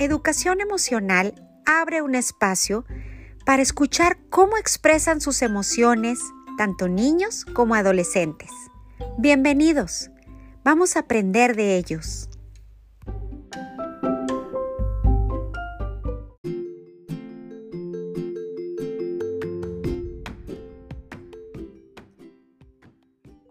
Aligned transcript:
Educación 0.00 0.62
Emocional 0.62 1.34
abre 1.66 2.00
un 2.00 2.14
espacio 2.14 2.86
para 3.44 3.60
escuchar 3.60 4.16
cómo 4.30 4.56
expresan 4.56 5.20
sus 5.20 5.42
emociones 5.42 6.18
tanto 6.56 6.88
niños 6.88 7.44
como 7.44 7.74
adolescentes. 7.74 8.50
Bienvenidos, 9.18 10.10
vamos 10.64 10.96
a 10.96 11.00
aprender 11.00 11.54
de 11.54 11.76
ellos. 11.76 12.30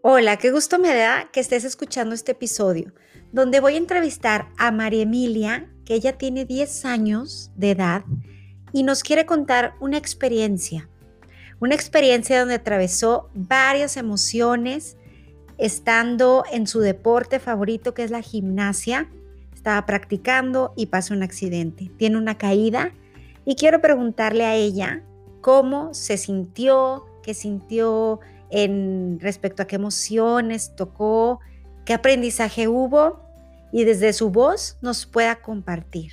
Hola, 0.01 0.37
qué 0.37 0.49
gusto 0.49 0.79
me 0.79 0.95
da 0.95 1.29
que 1.33 1.41
estés 1.41 1.65
escuchando 1.65 2.15
este 2.15 2.31
episodio, 2.31 2.93
donde 3.33 3.59
voy 3.59 3.73
a 3.73 3.79
entrevistar 3.79 4.47
a 4.57 4.71
María 4.71 5.01
Emilia, 5.01 5.69
que 5.83 5.93
ella 5.93 6.17
tiene 6.17 6.45
10 6.45 6.85
años 6.85 7.51
de 7.57 7.71
edad 7.71 8.05
y 8.71 8.83
nos 8.83 9.03
quiere 9.03 9.25
contar 9.25 9.73
una 9.81 9.97
experiencia, 9.97 10.87
una 11.59 11.75
experiencia 11.75 12.39
donde 12.39 12.53
atravesó 12.53 13.29
varias 13.33 13.97
emociones 13.97 14.95
estando 15.57 16.45
en 16.49 16.65
su 16.65 16.79
deporte 16.79 17.39
favorito 17.39 17.93
que 17.93 18.05
es 18.05 18.09
la 18.09 18.21
gimnasia. 18.21 19.09
Estaba 19.53 19.85
practicando 19.85 20.71
y 20.77 20.85
pasó 20.85 21.13
un 21.13 21.23
accidente. 21.23 21.91
Tiene 21.97 22.15
una 22.15 22.37
caída 22.37 22.93
y 23.43 23.55
quiero 23.55 23.81
preguntarle 23.81 24.45
a 24.45 24.55
ella 24.55 25.03
cómo 25.41 25.93
se 25.93 26.15
sintió, 26.15 27.05
qué 27.21 27.33
sintió 27.33 28.21
en 28.49 29.19
respecto 29.19 29.63
a 29.63 29.67
qué 29.67 29.75
emociones 29.75 30.75
tocó, 30.75 31.39
qué 31.85 31.93
aprendizaje 31.93 32.67
hubo 32.67 33.19
y 33.71 33.83
desde 33.83 34.13
su 34.13 34.29
voz 34.29 34.77
nos 34.81 35.05
pueda 35.05 35.41
compartir. 35.41 36.11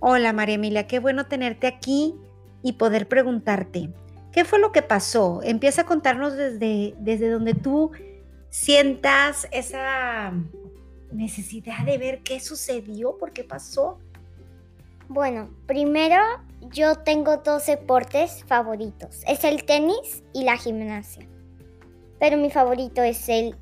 Hola 0.00 0.32
María 0.32 0.56
Emilia, 0.56 0.86
qué 0.86 0.98
bueno 0.98 1.26
tenerte 1.26 1.66
aquí 1.66 2.14
y 2.62 2.72
poder 2.72 3.08
preguntarte, 3.08 3.90
¿qué 4.32 4.44
fue 4.44 4.58
lo 4.58 4.72
que 4.72 4.82
pasó? 4.82 5.40
Empieza 5.42 5.82
a 5.82 5.86
contarnos 5.86 6.36
desde, 6.36 6.94
desde 6.98 7.30
donde 7.30 7.54
tú 7.54 7.92
sientas 8.50 9.48
esa 9.50 10.32
necesidad 11.12 11.84
de 11.84 11.98
ver 11.98 12.22
qué 12.22 12.40
sucedió, 12.40 13.16
por 13.18 13.32
qué 13.32 13.44
pasó. 13.44 13.98
Bueno, 15.08 15.50
primero 15.66 16.22
yo 16.70 16.96
tengo 16.96 17.38
dos 17.38 17.66
deportes 17.66 18.44
favoritos. 18.44 19.22
Es 19.26 19.44
el 19.44 19.64
tenis 19.64 20.22
y 20.32 20.44
la 20.44 20.56
gimnasia. 20.56 21.26
Pero 22.22 22.36
mi 22.36 22.50
favorito 22.50 23.02
es 23.02 23.28
el, 23.28 23.56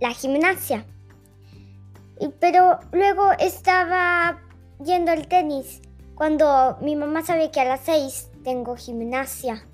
la 0.00 0.10
gimnasia. 0.10 0.84
Pero 2.40 2.80
luego 2.90 3.30
estaba 3.38 4.42
yendo 4.84 5.12
al 5.12 5.28
tenis 5.28 5.80
cuando 6.16 6.76
mi 6.80 6.96
mamá 6.96 7.22
sabe 7.22 7.52
que 7.52 7.60
a 7.60 7.66
las 7.66 7.82
6 7.82 8.32
tengo 8.42 8.74
gimnasia. 8.74 9.64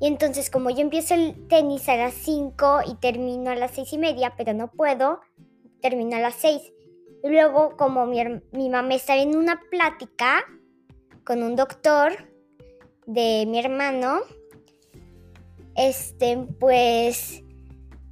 Y 0.00 0.08
entonces 0.08 0.50
como 0.50 0.70
yo 0.70 0.80
empiezo 0.80 1.14
el 1.14 1.46
tenis 1.46 1.88
a 1.88 1.94
las 1.94 2.14
5 2.14 2.80
y 2.88 2.96
termino 2.96 3.52
a 3.52 3.54
las 3.54 3.70
seis 3.70 3.92
y 3.92 3.98
media, 3.98 4.34
pero 4.36 4.52
no 4.52 4.72
puedo, 4.72 5.20
termino 5.80 6.16
a 6.16 6.20
las 6.20 6.34
6. 6.34 6.72
Y 7.22 7.28
luego 7.28 7.76
como 7.76 8.04
mi, 8.04 8.20
mi 8.50 8.68
mamá 8.68 8.94
está 8.94 9.16
en 9.16 9.36
una 9.36 9.60
plática 9.70 10.42
con 11.22 11.44
un 11.44 11.54
doctor 11.54 12.14
de 13.06 13.44
mi 13.46 13.60
hermano, 13.60 14.22
este, 15.76 16.36
pues 16.58 17.44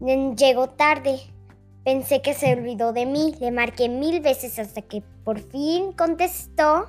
llegó 0.00 0.68
tarde. 0.68 1.20
Pensé 1.84 2.20
que 2.22 2.34
se 2.34 2.52
olvidó 2.52 2.92
de 2.92 3.06
mí. 3.06 3.34
Le 3.41 3.50
marqué 3.50 3.88
mil 3.88 4.20
veces 4.20 4.58
hasta 4.58 4.82
que 4.82 5.02
por 5.24 5.41
fin 5.41 5.92
contestó. 5.92 6.88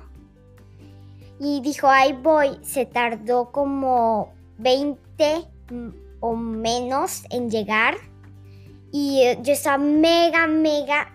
Y 1.38 1.60
dijo, 1.62 1.88
ahí 1.88 2.12
voy. 2.12 2.58
Se 2.62 2.86
tardó 2.86 3.50
como 3.50 4.32
20 4.58 5.44
o 6.20 6.36
menos 6.36 7.24
en 7.30 7.50
llegar. 7.50 7.96
Y 8.92 9.22
eh, 9.22 9.38
yo 9.42 9.52
estaba 9.52 9.78
mega, 9.78 10.46
mega 10.46 11.12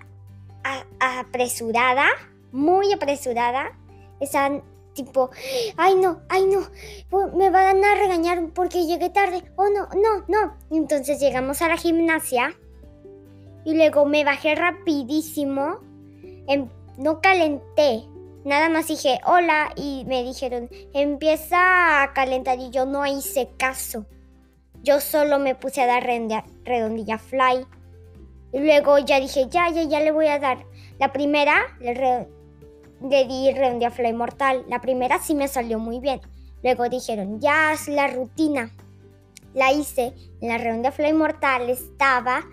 apresurada. 1.00 2.08
Muy 2.52 2.92
apresurada. 2.92 3.78
Estaban 4.20 4.64
tipo, 4.96 5.30
ay 5.78 5.96
no, 5.96 6.22
ay 6.30 6.48
no, 6.48 6.62
me 7.36 7.52
van 7.52 7.84
a 7.84 7.96
regañar 7.96 8.50
porque 8.54 8.88
llegué 8.88 9.12
tarde. 9.12 9.44
Oh 9.58 9.68
no, 9.70 9.88
no, 9.94 10.26
no. 10.28 10.58
Entonces 10.72 11.20
llegamos 11.20 11.62
a 11.62 11.68
la 11.68 11.78
gimnasia 11.78 12.56
y 13.64 13.76
luego 13.76 14.06
me 14.06 14.24
bajé 14.24 14.56
rapidísimo. 14.56 15.80
Em, 16.48 16.70
no 16.98 17.22
calenté, 17.22 18.06
nada 18.46 18.70
más 18.70 18.88
dije 18.88 19.20
hola 19.26 19.74
y 19.76 20.06
me 20.06 20.24
dijeron 20.24 20.70
empieza 20.94 22.04
a 22.04 22.14
calentar 22.14 22.60
y 22.60 22.72
yo 22.72 22.86
no 22.86 23.06
hice 23.06 23.50
caso. 23.58 24.06
Yo 24.82 25.02
solo 25.02 25.40
me 25.40 25.56
puse 25.56 25.82
a 25.82 25.88
dar 25.88 26.04
redondilla 26.04 27.18
fly. 27.18 27.66
Y 28.54 28.60
luego 28.60 29.00
ya 29.00 29.20
dije, 29.20 29.48
ya, 29.50 29.70
ya, 29.72 29.84
ya 29.84 30.00
le 30.00 30.12
voy 30.12 30.28
a 30.28 30.40
dar. 30.40 30.64
La 31.00 31.12
primera, 31.12 31.56
le 33.02 33.26
di 33.26 33.52
redondía 33.52 33.92
fly 33.92 34.14
mortal. 34.14 34.66
La 34.68 34.82
primera 34.82 35.20
sí 35.20 35.36
me 35.36 35.48
salió 35.48 35.80
muy 35.80 36.00
bien. 36.00 36.22
Luego 36.64 36.90
dijeron, 36.90 37.40
ya 37.40 37.72
haz 37.72 37.88
la 37.88 38.08
rutina. 38.08 38.72
La 39.54 39.72
hice, 39.72 40.14
en 40.42 40.50
la 40.50 40.58
redonda 40.58 40.92
fly 40.92 41.14
mortal 41.14 41.70
estaba 41.70 42.44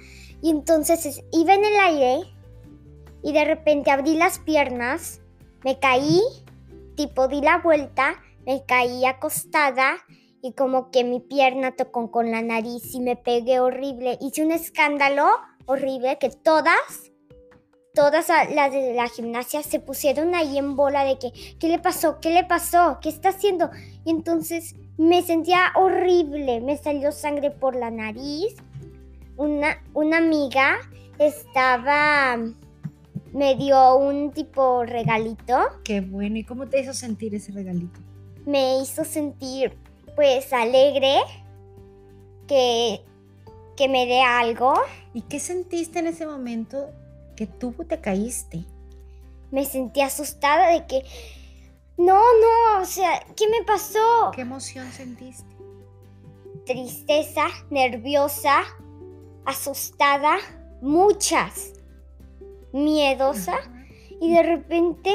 y 0.41 0.51
entonces 0.51 1.23
iba 1.33 1.55
en 1.55 1.65
el 1.65 1.81
aire 1.81 2.21
y 3.23 3.33
de 3.33 3.45
repente 3.45 3.91
abrí 3.91 4.17
las 4.17 4.39
piernas, 4.41 5.21
me 5.65 5.79
caí, 5.79 6.21
tipo 6.97 7.29
di 7.29 7.41
la 7.41 7.59
vuelta, 7.59 8.21
me 8.45 8.65
caí 8.67 9.05
acostada 9.05 9.97
y 10.43 10.53
como 10.55 10.91
que 10.91 11.05
mi 11.05 11.21
pierna 11.21 11.77
tocó 11.77 12.11
con 12.11 12.31
la 12.33 12.43
nariz 12.43 12.95
y 12.95 13.01
me 13.01 13.17
pegué 13.17 13.61
horrible. 13.61 14.19
Hice 14.21 14.45
un 14.45 14.51
escándalo 14.51 15.29
horrible 15.67 16.19
que 16.19 16.31
todas 16.31 17.12
todas 17.95 18.29
las 18.29 18.73
de 18.73 18.95
la 18.95 19.09
gimnasia 19.09 19.63
se 19.63 19.79
pusieron 19.79 20.35
ahí 20.35 20.59
en 20.59 20.77
bola 20.77 21.05
de 21.05 21.19
que, 21.19 21.33
¿qué 21.59 21.69
le 21.69 21.79
pasó? 21.79 22.21
¿Qué 22.21 22.31
le 22.31 22.45
pasó? 22.45 22.99
¿Qué 23.01 23.09
está 23.09 23.31
haciendo? 23.31 23.71
Y 24.05 24.11
entonces 24.11 24.77
me 24.97 25.23
sentía 25.23 25.73
horrible, 25.75 26.61
me 26.61 26.77
salió 26.77 27.13
sangre 27.13 27.51
por 27.51 27.77
la 27.77 27.91
nariz. 27.91 28.57
Una, 29.37 29.83
una 29.95 30.19
amiga 30.19 30.79
estaba, 31.19 32.39
me 33.33 33.55
dio 33.57 33.97
un 33.97 34.33
tipo 34.33 34.85
regalito. 34.85 35.59
Qué 35.85 36.01
bueno, 36.01 36.39
¿y 36.39 36.45
cómo 36.45 36.69
te 36.69 36.81
hizo 36.81 36.95
sentir 36.95 37.35
ese 37.35 37.53
regalito? 37.53 38.01
Me 38.47 38.81
hizo 38.81 39.05
sentir 39.05 39.77
pues 40.17 40.53
alegre, 40.53 41.19
que, 42.47 43.01
que 43.77 43.89
me 43.89 44.07
dé 44.07 44.21
algo. 44.21 44.75
¿Y 45.15 45.23
qué 45.23 45.41
sentiste 45.41 45.99
en 45.99 46.07
ese 46.07 46.27
momento 46.27 46.91
que 47.37 47.47
tú 47.47 47.73
te 47.89 48.01
caíste. 48.01 48.65
Me 49.51 49.65
sentí 49.65 50.01
asustada 50.01 50.69
de 50.69 50.87
que, 50.87 51.05
no, 51.97 52.19
no, 52.19 52.81
o 52.81 52.85
sea, 52.85 53.25
¿qué 53.37 53.49
me 53.49 53.65
pasó? 53.65 54.31
¿Qué 54.35 54.43
emoción 54.43 54.91
sentiste? 54.93 55.55
Tristeza, 56.65 57.47
nerviosa, 57.71 58.63
asustada, 59.45 60.39
muchas, 60.81 61.75
miedosa. 62.73 63.59
Y 64.21 64.35
de 64.35 64.43
repente, 64.43 65.13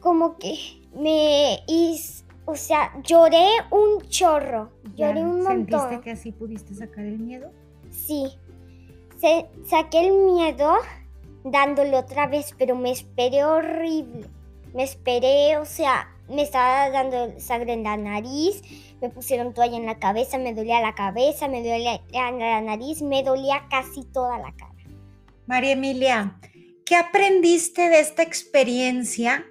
como 0.00 0.36
que 0.36 0.56
me 0.94 1.62
hizo, 1.66 2.24
o 2.44 2.56
sea, 2.56 2.92
lloré 3.02 3.46
un 3.70 4.02
chorro, 4.08 4.72
lloré 4.96 5.22
un 5.22 5.42
montón. 5.42 5.80
¿Sentiste 5.80 6.00
que 6.04 6.10
así 6.10 6.32
pudiste 6.32 6.74
sacar 6.74 7.04
el 7.04 7.18
miedo? 7.18 7.52
Sí, 7.90 8.36
saqué 9.68 10.06
el 10.06 10.12
miedo 10.12 10.74
dándole 11.44 11.96
otra 11.96 12.26
vez, 12.26 12.54
pero 12.58 12.74
me 12.74 12.90
esperé 12.90 13.44
horrible. 13.44 14.28
Me 14.72 14.82
esperé, 14.82 15.56
o 15.58 15.64
sea, 15.64 16.08
me 16.28 16.42
estaba 16.42 16.90
dando 16.90 17.38
sangre 17.38 17.74
en 17.74 17.84
la 17.84 17.96
nariz, 17.96 18.62
me 19.00 19.10
pusieron 19.10 19.54
toalla 19.54 19.76
en 19.76 19.86
la 19.86 19.98
cabeza, 19.98 20.38
me 20.38 20.54
dolía 20.54 20.80
la 20.80 20.94
cabeza, 20.94 21.48
me 21.48 21.62
dolía 21.62 22.00
la 22.12 22.60
nariz, 22.60 23.02
me 23.02 23.22
dolía 23.22 23.66
casi 23.70 24.04
toda 24.04 24.38
la 24.38 24.52
cara. 24.56 24.74
María 25.46 25.72
Emilia, 25.72 26.40
¿qué 26.86 26.96
aprendiste 26.96 27.88
de 27.88 28.00
esta 28.00 28.22
experiencia 28.22 29.44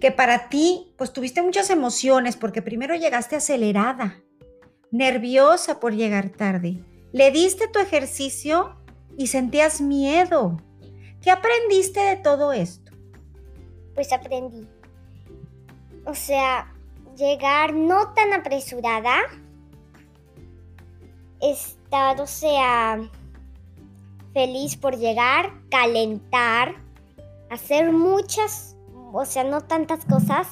que 0.00 0.10
para 0.10 0.48
ti, 0.48 0.92
pues 0.96 1.12
tuviste 1.12 1.42
muchas 1.42 1.70
emociones 1.70 2.36
porque 2.36 2.62
primero 2.62 2.94
llegaste 2.94 3.36
acelerada, 3.36 4.22
nerviosa 4.90 5.78
por 5.78 5.94
llegar 5.94 6.30
tarde? 6.30 6.82
Le 7.12 7.30
diste 7.30 7.68
tu 7.68 7.78
ejercicio 7.78 8.83
y 9.16 9.26
sentías 9.28 9.80
miedo. 9.80 10.56
¿Qué 11.20 11.30
aprendiste 11.30 12.00
de 12.00 12.16
todo 12.16 12.52
esto? 12.52 12.92
Pues 13.94 14.12
aprendí. 14.12 14.68
O 16.04 16.14
sea, 16.14 16.72
llegar 17.16 17.72
no 17.72 18.12
tan 18.12 18.32
apresurada. 18.32 19.16
Estar, 21.40 22.20
o 22.20 22.26
sea, 22.26 23.10
feliz 24.32 24.76
por 24.76 24.96
llegar, 24.96 25.52
calentar, 25.70 26.74
hacer 27.50 27.92
muchas, 27.92 28.76
o 29.12 29.24
sea, 29.24 29.44
no 29.44 29.62
tantas 29.62 30.04
cosas. 30.04 30.48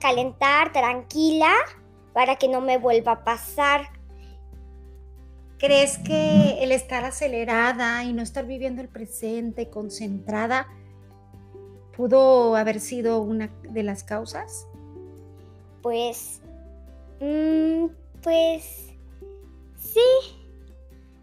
Calentar, 0.00 0.72
tranquila, 0.72 1.52
para 2.12 2.36
que 2.36 2.48
no 2.48 2.60
me 2.60 2.78
vuelva 2.78 3.12
a 3.12 3.24
pasar. 3.24 3.97
¿Crees 5.58 5.98
que 5.98 6.62
el 6.62 6.70
estar 6.70 7.04
acelerada 7.04 8.04
y 8.04 8.12
no 8.12 8.22
estar 8.22 8.46
viviendo 8.46 8.80
el 8.80 8.88
presente, 8.88 9.68
concentrada, 9.68 10.68
pudo 11.96 12.54
haber 12.54 12.78
sido 12.78 13.20
una 13.20 13.50
de 13.68 13.82
las 13.82 14.04
causas? 14.04 14.68
Pues, 15.82 16.42
mm, 17.20 17.86
pues, 18.22 18.92
sí. 19.78 20.00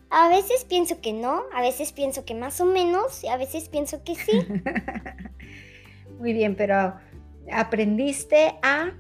A 0.10 0.28
veces 0.28 0.66
pienso 0.66 1.00
que 1.00 1.14
no, 1.14 1.44
a 1.54 1.62
veces 1.62 1.94
pienso 1.94 2.26
que 2.26 2.36
más 2.36 2.60
o 2.60 2.66
menos 2.66 3.24
y 3.24 3.30
a 3.30 3.38
veces 3.38 3.70
pienso 3.70 4.04
que 4.04 4.16
sí. 4.16 4.34
Muy 6.20 6.34
bien, 6.34 6.56
pero 6.56 6.94
aprendiste 7.52 8.56
a... 8.62 8.92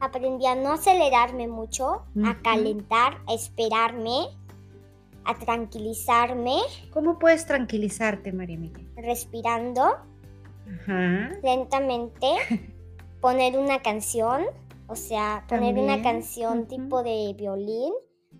Aprendí 0.00 0.46
a 0.46 0.54
no 0.54 0.72
acelerarme 0.72 1.48
mucho, 1.48 2.04
a 2.24 2.40
calentar, 2.42 3.18
a 3.26 3.34
esperarme, 3.34 4.28
a 5.24 5.38
tranquilizarme, 5.38 6.56
¿Cómo 6.90 7.18
puedes 7.18 7.46
tranquilizarte, 7.46 8.32
María 8.32 8.56
Emilia? 8.56 8.86
respirando 8.96 9.82
Ajá. 10.66 11.32
lentamente, 11.42 12.26
poner 13.20 13.58
una 13.58 13.82
canción, 13.82 14.46
o 14.86 14.96
sea, 14.96 15.44
poner 15.48 15.78
una 15.78 16.00
canción 16.02 16.66
tipo 16.66 17.02
de 17.02 17.34
violín, 17.36 17.92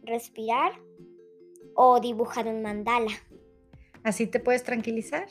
respirar 0.02 0.72
o 1.74 2.00
dibujar 2.00 2.46
un 2.46 2.62
mandala. 2.62 3.12
¿Así 4.02 4.26
te 4.26 4.40
puedes 4.40 4.64
tranquilizar? 4.64 5.26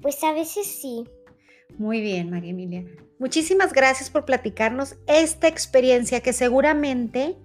Pues 0.00 0.22
a 0.24 0.32
veces 0.32 0.66
sí. 0.66 1.04
Muy 1.78 2.00
bien, 2.00 2.30
María 2.30 2.50
Emilia. 2.50 2.84
Muchísimas 3.18 3.72
gracias 3.72 4.10
por 4.10 4.24
platicarnos 4.24 4.96
esta 5.06 5.48
experiencia 5.48 6.20
que 6.20 6.32
seguramente 6.32 7.36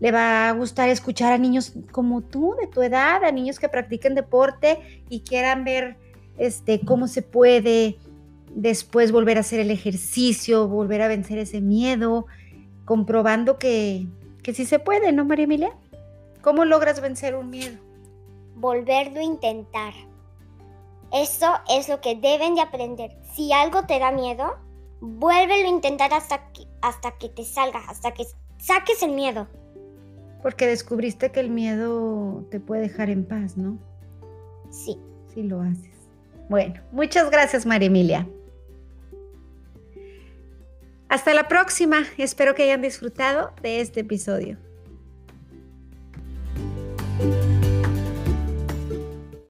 le 0.00 0.12
va 0.12 0.48
a 0.48 0.52
gustar 0.52 0.88
escuchar 0.88 1.32
a 1.32 1.38
niños 1.38 1.74
como 1.92 2.22
tú, 2.22 2.56
de 2.60 2.66
tu 2.66 2.82
edad, 2.82 3.22
a 3.22 3.30
niños 3.30 3.58
que 3.58 3.68
practiquen 3.68 4.14
deporte 4.14 5.02
y 5.08 5.20
quieran 5.20 5.64
ver 5.64 5.96
este, 6.38 6.80
cómo 6.80 7.06
se 7.06 7.22
puede 7.22 7.98
después 8.54 9.12
volver 9.12 9.36
a 9.36 9.40
hacer 9.40 9.60
el 9.60 9.70
ejercicio, 9.70 10.66
volver 10.66 11.02
a 11.02 11.08
vencer 11.08 11.38
ese 11.38 11.60
miedo, 11.60 12.26
comprobando 12.84 13.58
que, 13.58 14.06
que 14.42 14.54
sí 14.54 14.64
se 14.64 14.78
puede, 14.78 15.12
¿no, 15.12 15.24
María 15.24 15.44
Emilia? 15.44 15.72
¿Cómo 16.40 16.64
logras 16.64 17.00
vencer 17.00 17.36
un 17.36 17.50
miedo? 17.50 17.90
volverlo 18.60 19.20
a 19.20 19.24
intentar. 19.24 19.94
Eso 21.12 21.52
es 21.68 21.88
lo 21.88 22.00
que 22.00 22.14
deben 22.14 22.54
de 22.54 22.60
aprender. 22.60 23.16
Si 23.34 23.52
algo 23.52 23.84
te 23.86 23.98
da 23.98 24.12
miedo, 24.12 24.56
vuélvelo 25.00 25.66
a 25.66 25.70
intentar 25.70 26.12
hasta 26.14 26.52
que, 26.52 26.66
hasta 26.82 27.12
que 27.18 27.28
te 27.28 27.44
salga, 27.44 27.80
hasta 27.88 28.12
que 28.12 28.24
saques 28.58 29.02
el 29.02 29.12
miedo. 29.12 29.48
Porque 30.42 30.66
descubriste 30.66 31.32
que 31.32 31.40
el 31.40 31.50
miedo 31.50 32.44
te 32.50 32.60
puede 32.60 32.82
dejar 32.82 33.10
en 33.10 33.24
paz, 33.24 33.56
¿no? 33.56 33.78
Sí. 34.70 34.98
Si 35.34 35.42
lo 35.42 35.60
haces. 35.60 35.90
Bueno, 36.48 36.80
muchas 36.90 37.30
gracias, 37.30 37.66
María 37.66 37.86
Emilia. 37.86 38.28
Hasta 41.08 41.34
la 41.34 41.48
próxima. 41.48 42.04
Espero 42.18 42.54
que 42.54 42.64
hayan 42.64 42.82
disfrutado 42.82 43.52
de 43.62 43.80
este 43.80 44.00
episodio. 44.00 44.58